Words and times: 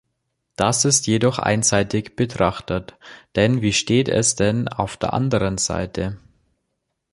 Das 0.55 0.83
ist 0.83 1.05
jedoch 1.05 1.37
einseitig 1.37 2.15
betrachtet, 2.15 2.97
denn 3.35 3.61
wie 3.61 3.71
steht 3.71 4.09
es 4.09 4.33
denn 4.35 4.67
auf 4.67 4.97
der 4.97 5.13
anderen 5.13 5.59
Seite? 5.59 6.17